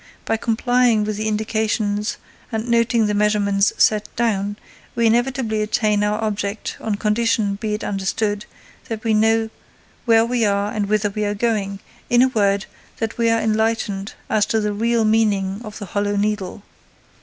By 0.25 0.35
complying 0.35 1.03
with 1.03 1.17
the 1.17 1.27
indications 1.27 2.17
and 2.51 2.67
noting 2.67 3.05
the 3.05 3.13
measurements 3.13 3.71
set 3.77 4.09
down, 4.15 4.57
we 4.95 5.05
inevitably 5.05 5.61
attain 5.61 6.03
our 6.03 6.19
object, 6.23 6.75
on 6.81 6.95
condition, 6.95 7.53
be 7.53 7.75
it 7.75 7.83
understood, 7.83 8.47
that 8.89 9.03
we 9.03 9.13
know 9.13 9.51
where 10.05 10.25
we 10.25 10.43
are 10.43 10.71
and 10.71 10.87
whither 10.89 11.11
we 11.11 11.23
are 11.23 11.35
going, 11.35 11.81
in 12.09 12.23
a 12.23 12.29
word, 12.29 12.65
that 12.97 13.19
we 13.19 13.29
are 13.29 13.39
enlightened 13.41 14.13
as 14.27 14.47
to 14.47 14.59
the 14.59 14.73
real 14.73 15.05
meaning 15.05 15.61
of 15.63 15.77
the 15.77 15.85
Hollow 15.85 16.15
Needle. 16.15 16.63